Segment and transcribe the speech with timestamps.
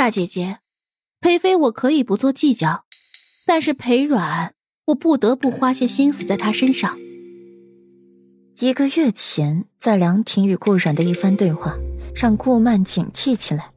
[0.00, 0.60] 大姐姐，
[1.20, 2.86] 裴妃我可以不做计较，
[3.44, 4.54] 但是裴软，
[4.86, 6.98] 我不得不花些心思在他身上。
[8.60, 11.76] 一个月前，在凉亭与顾软的一番对话，
[12.16, 13.72] 让顾曼警惕起来。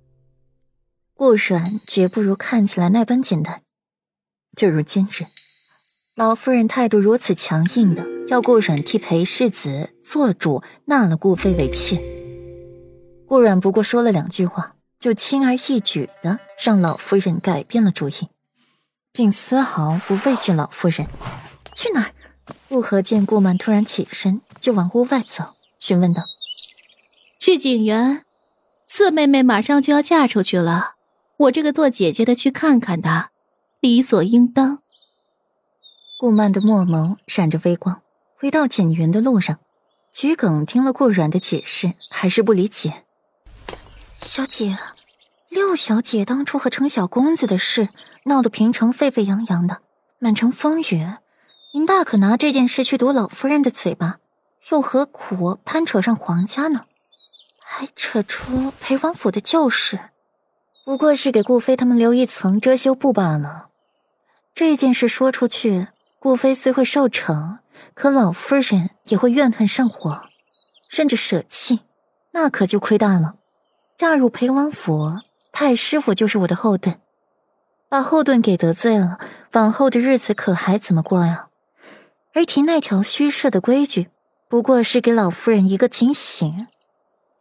[1.13, 3.63] 顾软绝不如看起来那般简单。
[4.55, 5.25] 就如今日，
[6.15, 12.01] 老夫人态度如此强硬的，要顾软替裴世子做主纳了顾妃为妾。
[13.27, 18.29] 顾软不过说了两句话，就轻而易举的让老夫人改变了主意，
[19.11, 21.05] 并丝毫不畏惧老夫人。
[21.75, 22.11] 去哪儿？
[22.69, 24.39] 顾河见顾曼突然起身。
[24.61, 26.23] 就往屋外走，询问道
[27.37, 28.23] ：“去景园，
[28.87, 30.93] 四妹妹马上就要嫁出去了，
[31.35, 33.31] 我这个做姐姐的去看看她，
[33.81, 34.79] 理所应当。”
[36.17, 38.01] 顾曼的墨眸闪着微光。
[38.37, 39.59] 回到景园的路上，
[40.13, 43.02] 桔梗听了顾阮的解释，还是不理解。
[44.23, 44.77] 小姐，
[45.49, 47.89] 六小姐当初和程小公子的事
[48.23, 49.81] 闹得平城沸沸扬扬的，
[50.17, 51.05] 满城风雨，
[51.73, 54.19] 您大可拿这件事去堵老夫人的嘴巴。
[54.71, 56.85] 又何苦攀扯上皇家呢？
[57.61, 59.99] 还扯出裴王府的旧事，
[60.85, 63.71] 不过是给顾飞他们留一层遮羞布罢了。
[64.55, 65.87] 这件事说出去，
[66.17, 67.57] 顾飞虽会受惩，
[67.93, 70.29] 可老夫人也会怨恨上火，
[70.87, 71.81] 甚至舍弃，
[72.31, 73.35] 那可就亏大了。
[73.95, 75.19] 嫁入裴王府，
[75.51, 76.99] 太师府就是我的后盾，
[77.87, 79.19] 把后盾给得罪了，
[79.53, 81.47] 往后的日子可还怎么过呀？
[82.33, 84.09] 而提那条虚设的规矩。
[84.49, 86.67] 不过是给老夫人一个警醒。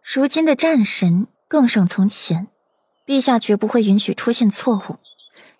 [0.02, 2.48] 如今的战神更胜从前，
[3.06, 4.96] 陛下绝不会允许出现错误。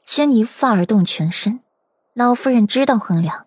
[0.03, 1.61] 牵一发而动全身，
[2.15, 3.47] 老夫人知道衡量，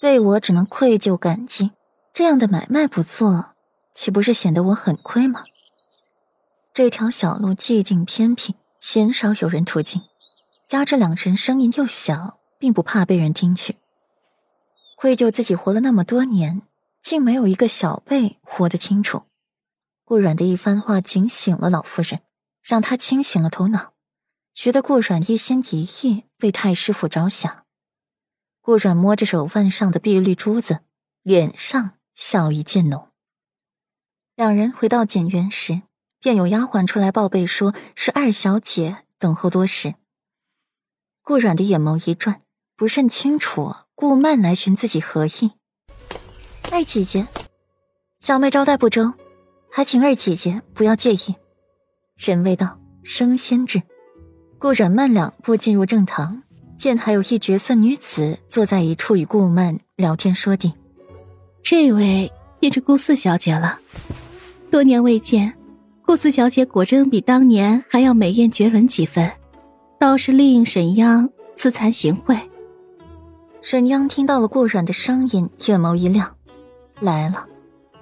[0.00, 1.72] 对我只能愧疚感激。
[2.14, 3.50] 这样的买卖不做，
[3.92, 5.44] 岂不是显得我很亏吗？
[6.72, 10.02] 这条小路寂静偏僻，鲜少有人途经，
[10.66, 13.76] 加之两人声音又小，并不怕被人听去。
[14.96, 16.62] 愧疚自己活了那么多年。
[17.02, 19.22] 竟没有一个小辈活得清楚。
[20.04, 22.20] 顾阮的一番话惊醒了老夫人，
[22.62, 23.94] 让她清醒了头脑，
[24.52, 27.64] 觉得顾阮一心一意为太师府着想。
[28.60, 30.80] 顾阮摸着手腕上的碧绿珠子，
[31.22, 33.08] 脸上笑意渐浓。
[34.36, 35.82] 两人回到简园时，
[36.20, 39.94] 便有丫鬟出来报备，说是二小姐等候多时。
[41.22, 42.42] 顾阮的眼眸一转，
[42.76, 45.52] 不甚清楚顾曼来寻自己何意。
[46.70, 47.26] 二姐姐，
[48.20, 49.14] 小妹招待不周，
[49.70, 51.34] 还请二姐姐不要介意。
[52.16, 53.82] 沈卫道，升仙至。
[54.58, 56.42] 顾阮慢两步进入正堂，
[56.76, 60.74] 见还有一绝色女子坐在一处与顾曼聊天说地。
[61.62, 63.80] 这位便是顾四小姐了。
[64.70, 65.56] 多年未见，
[66.10, 69.30] 顾四小姐果真比当年还要美艳绝伦几分，
[69.96, 72.36] 倒是令沈央自惭形秽。
[73.62, 76.34] 沈央听到了顾阮的声音，眼眸一亮。
[76.98, 77.46] 来了，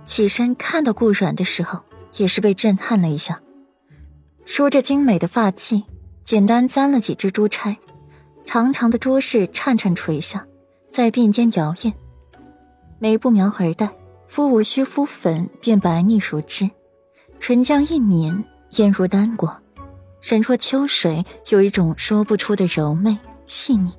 [0.07, 1.81] 起身看到顾阮的时候，
[2.17, 3.43] 也是被震撼了一下。
[4.47, 5.83] 梳着精美的发髻，
[6.25, 7.77] 简单簪了几只珠钗，
[8.47, 10.47] 长长的珠饰颤颤垂下，
[10.91, 11.93] 在鬓间摇曳。
[12.99, 13.91] 眉不描而黛，
[14.27, 16.71] 肤无需敷粉便白腻如脂，
[17.41, 18.45] 唇浆一抿，
[18.77, 19.57] 烟如丹果，
[20.21, 23.17] 神若秋水，有一种说不出的柔媚
[23.47, 23.93] 细腻。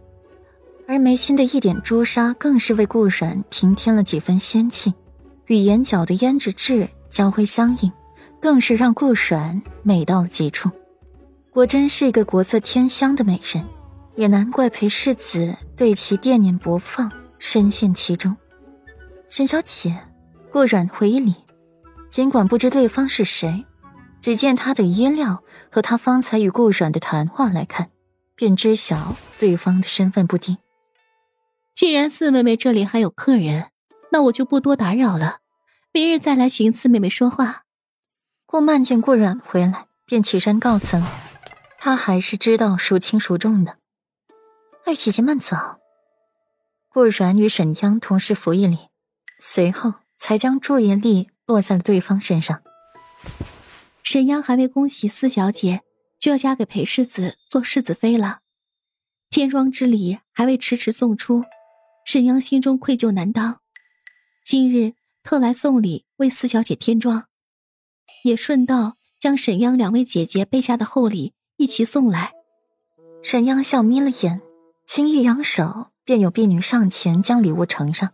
[0.87, 4.93] 而眉心的一点朱砂，更是为顾阮平添了几分仙气，
[5.47, 7.91] 与眼角的胭脂痣交辉相映，
[8.41, 10.69] 更是让顾阮美到了极处。
[11.51, 13.63] 果真是一个国色天香的美人，
[14.15, 18.35] 也难怪裴世子对其惦念不放，深陷其中。
[19.29, 19.95] 沈小姐，
[20.51, 21.33] 顾阮回礼，
[22.09, 23.65] 尽管不知对方是谁，
[24.19, 27.91] 只见他的衣料和他方才与顾阮的谈话来看，
[28.35, 30.57] 便知晓对方的身份不低。
[31.75, 33.69] 既然四妹妹这里还有客人，
[34.11, 35.37] 那我就不多打扰了，
[35.93, 37.63] 明日再来寻四妹妹说话。
[38.45, 41.07] 顾曼见顾阮回来，便起身告辞了。
[41.77, 43.77] 她还是知道孰轻孰重的。
[44.85, 45.55] 二姐姐慢走。
[46.91, 48.89] 顾阮与沈央同时拂一礼，
[49.37, 52.61] 随后才将注意力落在了对方身上。
[54.03, 55.81] 沈央还未恭喜四小姐，
[56.19, 58.39] 就要嫁给裴世子做世子妃了，
[59.29, 61.43] 天庄之礼还未迟迟送出。
[62.05, 63.61] 沈阳心中愧疚难当，
[64.43, 67.27] 今日特来送礼为四小姐添妆，
[68.23, 72.33] 也顺道将沈央两位姐姐备下的厚礼一齐送来。
[73.21, 74.41] 沈央笑眯了眼，
[74.87, 78.13] 轻一扬手，便有婢女上前将礼物呈上。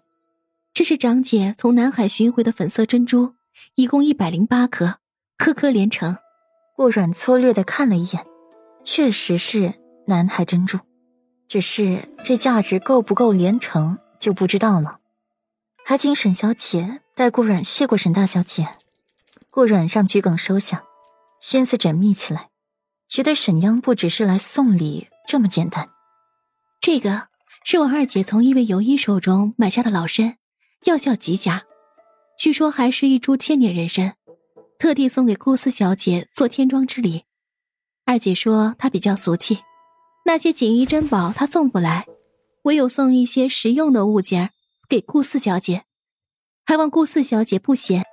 [0.76, 3.36] 这是长姐从南海寻回的粉色珍珠，
[3.76, 4.98] 一共一百零八颗，
[5.38, 6.18] 颗颗连成。
[6.76, 8.26] 顾阮粗略的看了一眼，
[8.84, 9.74] 确实是
[10.08, 10.80] 南海珍珠，
[11.48, 15.00] 只是这价值够不够连城就不知道了。
[15.86, 18.68] 还请沈小姐带顾阮谢过沈大小姐。
[19.50, 20.84] 顾阮让桔梗收下，
[21.40, 22.50] 心思缜密起来，
[23.08, 25.88] 觉得沈央不只是来送礼这么简单。
[26.82, 27.30] 这个
[27.64, 30.36] 是我二姐从一位游医手中买下的老参，
[30.86, 31.64] 药效极佳，
[32.38, 34.16] 据说还是一株千年人参，
[34.78, 37.24] 特地送给顾四小姐做天装之礼。
[38.06, 39.58] 二姐说她比较俗气，
[40.26, 42.06] 那些锦衣珍宝她送不来，
[42.66, 44.52] 唯有送一些实用的物件
[44.88, 45.86] 给顾四小姐，
[46.68, 48.06] 还望顾四小姐不嫌。